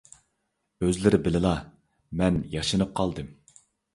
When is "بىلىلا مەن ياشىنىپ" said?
1.27-2.95